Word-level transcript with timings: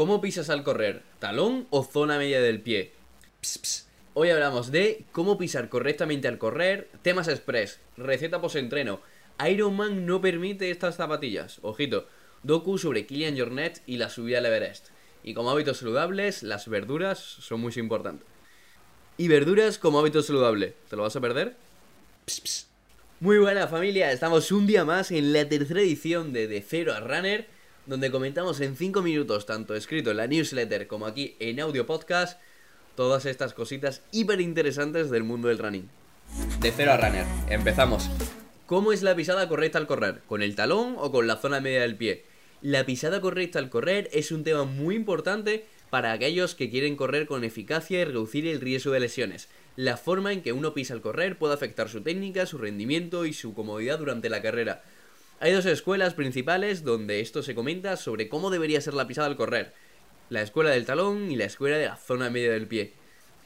¿Cómo 0.00 0.22
pisas 0.22 0.48
al 0.48 0.62
correr? 0.62 1.02
¿Talón 1.18 1.66
o 1.68 1.84
zona 1.84 2.16
media 2.16 2.40
del 2.40 2.62
pie? 2.62 2.94
Ps, 3.42 3.58
ps. 3.58 3.88
Hoy 4.14 4.30
hablamos 4.30 4.70
de 4.72 5.04
cómo 5.12 5.36
pisar 5.36 5.68
correctamente 5.68 6.26
al 6.26 6.38
correr, 6.38 6.88
temas 7.02 7.28
express, 7.28 7.80
receta 7.98 8.40
post-entreno. 8.40 9.02
Iron 9.46 9.76
Man 9.76 10.06
no 10.06 10.22
permite 10.22 10.70
estas 10.70 10.96
zapatillas. 10.96 11.58
Ojito, 11.60 12.08
docu 12.42 12.78
sobre 12.78 13.04
Kilian 13.04 13.38
Jornet 13.38 13.82
y 13.84 13.98
la 13.98 14.08
subida 14.08 14.38
al 14.38 14.46
Everest. 14.46 14.86
Y 15.22 15.34
como 15.34 15.50
hábitos 15.50 15.76
saludables, 15.76 16.42
las 16.44 16.66
verduras 16.66 17.18
son 17.18 17.60
muy 17.60 17.74
importantes. 17.76 18.26
Y 19.18 19.28
verduras 19.28 19.76
como 19.76 19.98
hábito 19.98 20.22
saludable. 20.22 20.76
¿Te 20.88 20.96
lo 20.96 21.02
vas 21.02 21.16
a 21.16 21.20
perder? 21.20 21.56
Ps, 22.24 22.40
ps. 22.40 22.66
Muy 23.20 23.36
buena 23.36 23.68
familia, 23.68 24.12
estamos 24.12 24.50
un 24.50 24.66
día 24.66 24.86
más 24.86 25.10
en 25.10 25.34
la 25.34 25.46
tercera 25.46 25.82
edición 25.82 26.32
de 26.32 26.48
De 26.48 26.62
Cero 26.62 26.94
a 26.94 27.00
Runner, 27.00 27.46
donde 27.90 28.12
comentamos 28.12 28.60
en 28.60 28.76
5 28.76 29.02
minutos, 29.02 29.46
tanto 29.46 29.74
escrito 29.74 30.12
en 30.12 30.18
la 30.18 30.28
newsletter 30.28 30.86
como 30.86 31.06
aquí 31.06 31.34
en 31.40 31.58
audio 31.58 31.86
podcast, 31.86 32.40
todas 32.94 33.26
estas 33.26 33.52
cositas 33.52 34.02
hiper 34.12 34.40
interesantes 34.40 35.10
del 35.10 35.24
mundo 35.24 35.48
del 35.48 35.58
running. 35.58 35.88
De 36.60 36.70
Cero 36.70 36.92
a 36.92 36.98
Runner, 36.98 37.26
empezamos. 37.48 38.08
¿Cómo 38.66 38.92
es 38.92 39.02
la 39.02 39.16
pisada 39.16 39.48
correcta 39.48 39.78
al 39.78 39.88
correr? 39.88 40.20
¿Con 40.28 40.40
el 40.40 40.54
talón 40.54 40.94
o 40.98 41.10
con 41.10 41.26
la 41.26 41.38
zona 41.38 41.60
media 41.60 41.80
del 41.80 41.96
pie? 41.96 42.24
La 42.62 42.86
pisada 42.86 43.20
correcta 43.20 43.58
al 43.58 43.70
correr 43.70 44.08
es 44.12 44.30
un 44.30 44.44
tema 44.44 44.62
muy 44.62 44.94
importante 44.94 45.66
para 45.90 46.12
aquellos 46.12 46.54
que 46.54 46.70
quieren 46.70 46.94
correr 46.94 47.26
con 47.26 47.42
eficacia 47.42 48.00
y 48.00 48.04
reducir 48.04 48.46
el 48.46 48.60
riesgo 48.60 48.92
de 48.92 49.00
lesiones. 49.00 49.48
La 49.74 49.96
forma 49.96 50.32
en 50.32 50.42
que 50.42 50.52
uno 50.52 50.74
pisa 50.74 50.94
al 50.94 51.00
correr 51.00 51.38
puede 51.38 51.54
afectar 51.54 51.88
su 51.88 52.02
técnica, 52.02 52.46
su 52.46 52.56
rendimiento 52.56 53.26
y 53.26 53.32
su 53.32 53.52
comodidad 53.52 53.98
durante 53.98 54.28
la 54.28 54.42
carrera. 54.42 54.84
Hay 55.42 55.52
dos 55.52 55.64
escuelas 55.64 56.12
principales 56.12 56.84
donde 56.84 57.20
esto 57.20 57.42
se 57.42 57.54
comenta 57.54 57.96
sobre 57.96 58.28
cómo 58.28 58.50
debería 58.50 58.82
ser 58.82 58.92
la 58.92 59.06
pisada 59.06 59.26
al 59.26 59.38
correr. 59.38 59.72
La 60.28 60.42
escuela 60.42 60.68
del 60.68 60.84
talón 60.84 61.30
y 61.30 61.36
la 61.36 61.46
escuela 61.46 61.78
de 61.78 61.86
la 61.86 61.96
zona 61.96 62.28
media 62.28 62.52
del 62.52 62.66
pie. 62.66 62.92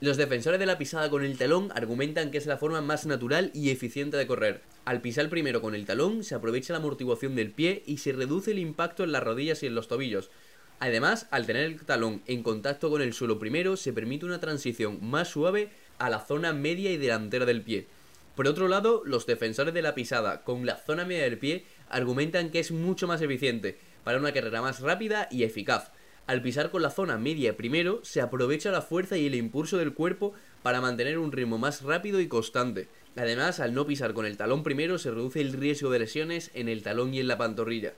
Los 0.00 0.16
defensores 0.16 0.58
de 0.58 0.66
la 0.66 0.76
pisada 0.76 1.08
con 1.08 1.24
el 1.24 1.38
talón 1.38 1.70
argumentan 1.72 2.32
que 2.32 2.38
es 2.38 2.46
la 2.46 2.56
forma 2.56 2.80
más 2.80 3.06
natural 3.06 3.52
y 3.54 3.70
eficiente 3.70 4.16
de 4.16 4.26
correr. 4.26 4.62
Al 4.84 5.02
pisar 5.02 5.28
primero 5.28 5.62
con 5.62 5.76
el 5.76 5.86
talón 5.86 6.24
se 6.24 6.34
aprovecha 6.34 6.72
la 6.72 6.80
amortiguación 6.80 7.36
del 7.36 7.52
pie 7.52 7.84
y 7.86 7.98
se 7.98 8.10
reduce 8.10 8.50
el 8.50 8.58
impacto 8.58 9.04
en 9.04 9.12
las 9.12 9.22
rodillas 9.22 9.62
y 9.62 9.66
en 9.66 9.76
los 9.76 9.86
tobillos. 9.86 10.32
Además, 10.80 11.28
al 11.30 11.46
tener 11.46 11.62
el 11.62 11.80
talón 11.80 12.22
en 12.26 12.42
contacto 12.42 12.90
con 12.90 13.02
el 13.02 13.12
suelo 13.12 13.38
primero, 13.38 13.76
se 13.76 13.92
permite 13.92 14.26
una 14.26 14.40
transición 14.40 14.98
más 15.00 15.28
suave 15.28 15.70
a 15.98 16.10
la 16.10 16.18
zona 16.18 16.52
media 16.54 16.90
y 16.90 16.96
delantera 16.96 17.46
del 17.46 17.62
pie. 17.62 17.86
Por 18.34 18.48
otro 18.48 18.66
lado, 18.66 19.02
los 19.04 19.26
defensores 19.26 19.74
de 19.74 19.82
la 19.82 19.94
pisada 19.94 20.42
con 20.42 20.66
la 20.66 20.76
zona 20.76 21.04
media 21.04 21.22
del 21.22 21.38
pie 21.38 21.66
argumentan 21.88 22.50
que 22.50 22.58
es 22.58 22.72
mucho 22.72 23.06
más 23.06 23.22
eficiente 23.22 23.78
para 24.02 24.18
una 24.18 24.32
carrera 24.32 24.60
más 24.60 24.80
rápida 24.80 25.28
y 25.30 25.44
eficaz. 25.44 25.92
Al 26.26 26.42
pisar 26.42 26.70
con 26.70 26.82
la 26.82 26.90
zona 26.90 27.16
media 27.18 27.56
primero, 27.56 28.00
se 28.02 28.20
aprovecha 28.20 28.72
la 28.72 28.82
fuerza 28.82 29.16
y 29.16 29.26
el 29.26 29.34
impulso 29.34 29.76
del 29.76 29.94
cuerpo 29.94 30.32
para 30.62 30.80
mantener 30.80 31.18
un 31.18 31.30
ritmo 31.30 31.58
más 31.58 31.82
rápido 31.82 32.20
y 32.20 32.26
constante. 32.26 32.88
Además, 33.14 33.60
al 33.60 33.74
no 33.74 33.86
pisar 33.86 34.14
con 34.14 34.26
el 34.26 34.36
talón 34.36 34.62
primero, 34.62 34.98
se 34.98 35.10
reduce 35.10 35.40
el 35.40 35.52
riesgo 35.52 35.90
de 35.90 36.00
lesiones 36.00 36.50
en 36.54 36.68
el 36.68 36.82
talón 36.82 37.14
y 37.14 37.20
en 37.20 37.28
la 37.28 37.38
pantorrilla. 37.38 37.92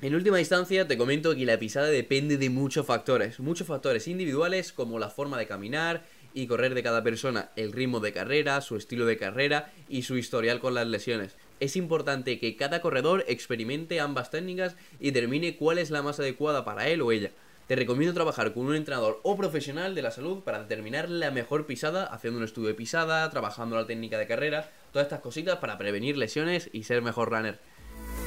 En 0.00 0.14
última 0.14 0.38
instancia, 0.38 0.88
te 0.88 0.96
comento 0.96 1.34
que 1.34 1.44
la 1.44 1.58
pisada 1.58 1.88
depende 1.88 2.36
de 2.36 2.50
muchos 2.50 2.86
factores, 2.86 3.40
muchos 3.40 3.66
factores 3.66 4.08
individuales 4.08 4.72
como 4.72 4.98
la 4.98 5.10
forma 5.10 5.38
de 5.38 5.46
caminar 5.46 6.06
y 6.38 6.46
correr 6.46 6.74
de 6.74 6.84
cada 6.84 7.02
persona, 7.02 7.50
el 7.56 7.72
ritmo 7.72 7.98
de 7.98 8.12
carrera, 8.12 8.60
su 8.60 8.76
estilo 8.76 9.06
de 9.06 9.16
carrera 9.16 9.72
y 9.88 10.02
su 10.02 10.16
historial 10.16 10.60
con 10.60 10.72
las 10.72 10.86
lesiones. 10.86 11.36
Es 11.58 11.74
importante 11.74 12.38
que 12.38 12.54
cada 12.54 12.80
corredor 12.80 13.24
experimente 13.26 13.98
ambas 13.98 14.30
técnicas 14.30 14.76
y 15.00 15.10
determine 15.10 15.56
cuál 15.56 15.78
es 15.78 15.90
la 15.90 16.00
más 16.00 16.20
adecuada 16.20 16.64
para 16.64 16.86
él 16.86 17.02
o 17.02 17.10
ella. 17.10 17.32
Te 17.66 17.74
recomiendo 17.74 18.14
trabajar 18.14 18.54
con 18.54 18.66
un 18.66 18.76
entrenador 18.76 19.18
o 19.24 19.36
profesional 19.36 19.96
de 19.96 20.02
la 20.02 20.12
salud 20.12 20.44
para 20.44 20.60
determinar 20.62 21.10
la 21.10 21.32
mejor 21.32 21.66
pisada, 21.66 22.04
haciendo 22.04 22.38
un 22.38 22.44
estudio 22.44 22.68
de 22.68 22.74
pisada, 22.74 23.28
trabajando 23.30 23.74
la 23.74 23.88
técnica 23.88 24.16
de 24.16 24.28
carrera, 24.28 24.70
todas 24.92 25.06
estas 25.06 25.20
cositas 25.20 25.56
para 25.56 25.76
prevenir 25.76 26.16
lesiones 26.16 26.70
y 26.72 26.84
ser 26.84 27.02
mejor 27.02 27.30
runner. 27.30 27.58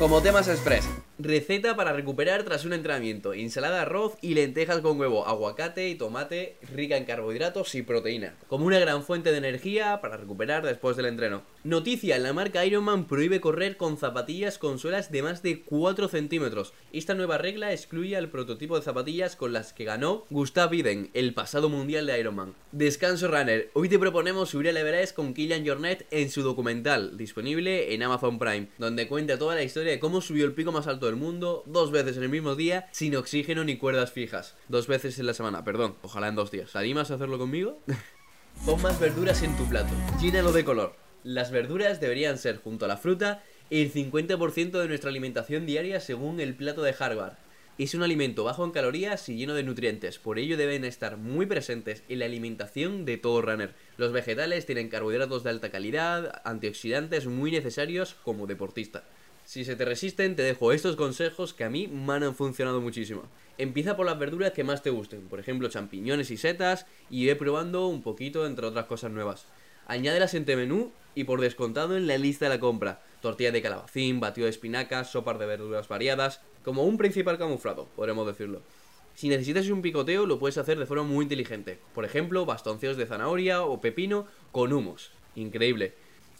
Como 0.00 0.22
temas 0.22 0.48
express, 0.48 0.88
receta 1.18 1.76
para 1.76 1.92
recuperar 1.92 2.42
tras 2.42 2.64
un 2.64 2.72
entrenamiento, 2.72 3.34
ensalada 3.34 3.74
de 3.74 3.80
arroz 3.82 4.14
y 4.22 4.32
lentejas 4.32 4.78
con 4.78 4.98
huevo, 4.98 5.26
aguacate 5.26 5.90
y 5.90 5.94
tomate 5.94 6.56
rica 6.74 6.96
en 6.96 7.04
carbohidratos 7.04 7.74
y 7.74 7.82
proteína, 7.82 8.34
como 8.48 8.64
una 8.64 8.78
gran 8.78 9.02
fuente 9.02 9.30
de 9.30 9.36
energía 9.36 10.00
para 10.00 10.16
recuperar 10.16 10.64
después 10.64 10.96
del 10.96 11.04
entreno. 11.04 11.42
Noticia, 11.62 12.18
la 12.18 12.32
marca 12.32 12.64
Ironman 12.64 13.06
prohíbe 13.06 13.42
correr 13.42 13.76
con 13.76 13.98
zapatillas 13.98 14.56
con 14.56 14.78
suelas 14.78 15.12
de 15.12 15.22
más 15.22 15.42
de 15.42 15.60
4 15.60 16.08
centímetros. 16.08 16.72
Esta 16.90 17.12
nueva 17.12 17.36
regla 17.36 17.74
excluye 17.74 18.16
al 18.16 18.30
prototipo 18.30 18.76
de 18.76 18.82
zapatillas 18.82 19.36
con 19.36 19.52
las 19.52 19.74
que 19.74 19.84
ganó 19.84 20.24
Gustav 20.30 20.72
Iden 20.72 21.10
el 21.12 21.34
pasado 21.34 21.68
mundial 21.68 22.06
de 22.06 22.18
Ironman. 22.18 22.54
Descanso 22.72 23.28
Runner, 23.28 23.70
hoy 23.74 23.90
te 23.90 23.98
proponemos 23.98 24.48
subir 24.48 24.68
el 24.68 24.78
Everest 24.78 25.14
con 25.14 25.34
Kilian 25.34 25.66
Jornet 25.66 26.06
en 26.10 26.30
su 26.30 26.40
documental, 26.40 27.18
disponible 27.18 27.92
en 27.92 28.04
Amazon 28.04 28.38
Prime, 28.38 28.68
donde 28.78 29.06
cuenta 29.06 29.38
toda 29.38 29.54
la 29.54 29.62
historia 29.62 29.92
de 29.92 30.00
cómo 30.00 30.22
subió 30.22 30.46
el 30.46 30.54
pico 30.54 30.72
más 30.72 30.86
alto 30.86 31.04
del 31.04 31.16
mundo 31.16 31.62
dos 31.66 31.92
veces 31.92 32.16
en 32.16 32.22
el 32.22 32.30
mismo 32.30 32.54
día 32.54 32.88
sin 32.90 33.14
oxígeno 33.16 33.64
ni 33.64 33.76
cuerdas 33.76 34.12
fijas. 34.12 34.56
Dos 34.68 34.86
veces 34.86 35.18
en 35.18 35.26
la 35.26 35.34
semana, 35.34 35.62
perdón, 35.62 35.96
ojalá 36.00 36.28
en 36.28 36.36
dos 36.36 36.50
días. 36.50 36.72
¿Te 36.72 36.78
animas 36.78 37.10
a 37.10 37.16
hacerlo 37.16 37.36
conmigo? 37.36 37.80
Pon 38.64 38.80
más 38.80 38.98
verduras 38.98 39.42
en 39.42 39.54
tu 39.58 39.68
plato, 39.68 39.92
llénalo 40.22 40.52
de 40.52 40.64
color. 40.64 41.09
Las 41.22 41.50
verduras 41.50 42.00
deberían 42.00 42.38
ser, 42.38 42.56
junto 42.56 42.86
a 42.86 42.88
la 42.88 42.96
fruta, 42.96 43.42
el 43.68 43.92
50% 43.92 44.70
de 44.80 44.88
nuestra 44.88 45.10
alimentación 45.10 45.66
diaria 45.66 46.00
según 46.00 46.40
el 46.40 46.54
plato 46.54 46.82
de 46.82 46.94
Harvard. 46.98 47.34
Es 47.76 47.94
un 47.94 48.02
alimento 48.02 48.44
bajo 48.44 48.64
en 48.64 48.70
calorías 48.70 49.28
y 49.28 49.36
lleno 49.36 49.54
de 49.54 49.62
nutrientes, 49.62 50.18
por 50.18 50.38
ello 50.38 50.56
deben 50.56 50.84
estar 50.84 51.18
muy 51.18 51.44
presentes 51.44 52.02
en 52.08 52.20
la 52.20 52.24
alimentación 52.24 53.04
de 53.04 53.18
todo 53.18 53.42
runner. 53.42 53.74
Los 53.98 54.12
vegetales 54.12 54.64
tienen 54.64 54.88
carbohidratos 54.88 55.44
de 55.44 55.50
alta 55.50 55.70
calidad, 55.70 56.40
antioxidantes 56.44 57.26
muy 57.26 57.50
necesarios 57.50 58.16
como 58.22 58.46
deportista. 58.46 59.04
Si 59.44 59.64
se 59.64 59.76
te 59.76 59.84
resisten, 59.84 60.36
te 60.36 60.42
dejo 60.42 60.72
estos 60.72 60.96
consejos 60.96 61.52
que 61.52 61.64
a 61.64 61.70
mí 61.70 61.86
me 61.86 62.14
han 62.14 62.34
funcionado 62.34 62.80
muchísimo. 62.80 63.24
Empieza 63.58 63.96
por 63.96 64.06
las 64.06 64.18
verduras 64.18 64.52
que 64.52 64.64
más 64.64 64.82
te 64.82 64.90
gusten, 64.90 65.28
por 65.28 65.40
ejemplo 65.40 65.68
champiñones 65.68 66.30
y 66.30 66.38
setas, 66.38 66.86
y 67.10 67.26
ve 67.26 67.36
probando 67.36 67.88
un 67.88 68.02
poquito 68.02 68.46
entre 68.46 68.66
otras 68.66 68.86
cosas 68.86 69.10
nuevas. 69.10 69.46
Añádelas 69.90 70.34
en 70.34 70.44
tu 70.44 70.52
menú 70.52 70.92
y 71.16 71.24
por 71.24 71.40
descontado 71.40 71.96
en 71.96 72.06
la 72.06 72.16
lista 72.16 72.44
de 72.44 72.50
la 72.50 72.60
compra. 72.60 73.02
Tortilla 73.20 73.50
de 73.50 73.60
calabacín, 73.60 74.20
batido 74.20 74.44
de 74.44 74.50
espinacas, 74.50 75.10
sopas 75.10 75.40
de 75.40 75.46
verduras 75.46 75.88
variadas, 75.88 76.42
como 76.62 76.84
un 76.84 76.96
principal 76.96 77.38
camuflado, 77.38 77.88
podremos 77.96 78.24
decirlo. 78.24 78.62
Si 79.16 79.28
necesitas 79.28 79.68
un 79.68 79.82
picoteo, 79.82 80.26
lo 80.26 80.38
puedes 80.38 80.58
hacer 80.58 80.78
de 80.78 80.86
forma 80.86 81.02
muy 81.02 81.24
inteligente. 81.24 81.80
Por 81.92 82.04
ejemplo, 82.04 82.46
bastoncillos 82.46 82.96
de 82.98 83.06
zanahoria 83.06 83.64
o 83.64 83.80
pepino 83.80 84.28
con 84.52 84.72
humos. 84.72 85.10
Increíble. 85.34 85.94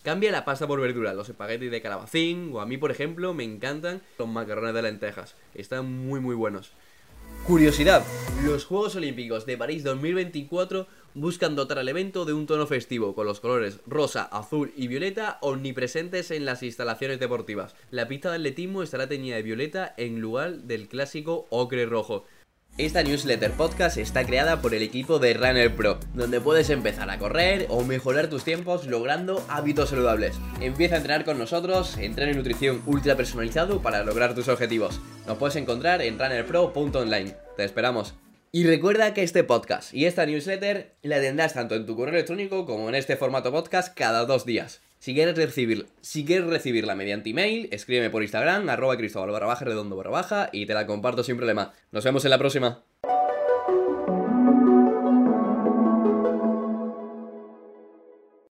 Cambia 0.04 0.30
la 0.30 0.44
pasta 0.44 0.68
por 0.68 0.80
verdura, 0.80 1.12
los 1.12 1.28
espaguetis 1.28 1.72
de 1.72 1.82
calabacín, 1.82 2.52
o 2.52 2.60
a 2.60 2.66
mí, 2.66 2.78
por 2.78 2.92
ejemplo, 2.92 3.34
me 3.34 3.42
encantan 3.42 4.00
los 4.16 4.28
macarrones 4.28 4.74
de 4.74 4.82
lentejas. 4.82 5.34
Están 5.56 5.92
muy, 5.92 6.20
muy 6.20 6.36
buenos. 6.36 6.70
Curiosidad, 7.46 8.04
los 8.44 8.64
Juegos 8.64 8.94
Olímpicos 8.96 9.44
de 9.44 9.56
París 9.56 9.82
2024 9.82 10.86
buscan 11.14 11.56
dotar 11.56 11.78
al 11.78 11.88
evento 11.88 12.24
de 12.24 12.32
un 12.32 12.46
tono 12.46 12.66
festivo, 12.66 13.14
con 13.14 13.26
los 13.26 13.40
colores 13.40 13.80
rosa, 13.86 14.22
azul 14.22 14.72
y 14.76 14.88
violeta 14.88 15.38
omnipresentes 15.40 16.30
en 16.30 16.44
las 16.44 16.62
instalaciones 16.62 17.20
deportivas. 17.20 17.74
La 17.90 18.08
pista 18.08 18.30
de 18.30 18.36
atletismo 18.36 18.82
estará 18.82 19.08
teñida 19.08 19.36
de 19.36 19.42
violeta 19.42 19.94
en 19.96 20.20
lugar 20.20 20.58
del 20.58 20.88
clásico 20.88 21.46
ocre 21.50 21.86
rojo. 21.86 22.24
Esta 22.78 23.02
newsletter 23.02 23.50
podcast 23.52 23.98
está 23.98 24.24
creada 24.24 24.62
por 24.62 24.74
el 24.74 24.82
equipo 24.82 25.18
de 25.18 25.34
Runner 25.34 25.74
Pro, 25.74 25.98
donde 26.14 26.40
puedes 26.40 26.70
empezar 26.70 27.10
a 27.10 27.18
correr 27.18 27.66
o 27.68 27.84
mejorar 27.84 28.30
tus 28.30 28.44
tiempos 28.44 28.86
logrando 28.86 29.44
hábitos 29.48 29.90
saludables. 29.90 30.38
Empieza 30.60 30.94
a 30.94 30.98
entrenar 30.98 31.26
con 31.26 31.38
nosotros, 31.38 31.98
entreno 31.98 32.30
en 32.30 32.38
nutrición 32.38 32.82
ultra 32.86 33.16
personalizado 33.16 33.82
para 33.82 34.02
lograr 34.02 34.34
tus 34.34 34.48
objetivos. 34.48 35.00
Nos 35.26 35.36
puedes 35.36 35.56
encontrar 35.56 36.00
en 36.00 36.18
runnerpro.online. 36.18 37.34
Te 37.56 37.64
esperamos. 37.64 38.14
Y 38.52 38.64
recuerda 38.64 39.14
que 39.14 39.22
este 39.22 39.44
podcast 39.44 39.94
y 39.94 40.06
esta 40.06 40.26
newsletter 40.26 40.96
la 41.02 41.20
tendrás 41.20 41.54
tanto 41.54 41.76
en 41.76 41.86
tu 41.86 41.94
correo 41.94 42.14
electrónico 42.14 42.66
como 42.66 42.88
en 42.88 42.96
este 42.96 43.16
formato 43.16 43.52
podcast 43.52 43.94
cada 43.96 44.24
dos 44.24 44.44
días. 44.44 44.80
Si 44.98 45.14
quieres, 45.14 45.36
recibir, 45.36 45.86
si 46.00 46.24
quieres 46.24 46.48
recibirla 46.48 46.96
mediante 46.96 47.30
email, 47.30 47.68
escríbeme 47.70 48.10
por 48.10 48.22
Instagram, 48.22 48.68
arroba 48.68 48.96
cristóbal 48.96 49.30
barra 49.30 49.54
redondo 49.54 49.94
barra 49.94 50.10
baja 50.10 50.50
y 50.52 50.66
te 50.66 50.74
la 50.74 50.84
comparto 50.84 51.22
sin 51.22 51.36
problema. 51.36 51.72
Nos 51.92 52.02
vemos 52.02 52.24
en 52.24 52.30
la 52.30 52.38
próxima. 52.38 52.82